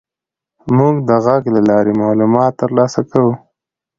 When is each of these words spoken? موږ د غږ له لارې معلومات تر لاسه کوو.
موږ 0.77 0.95
د 1.07 1.09
غږ 1.25 1.43
له 1.55 1.61
لارې 1.69 1.93
معلومات 2.01 2.51
تر 2.61 2.69
لاسه 2.77 3.01
کوو. 3.11 3.33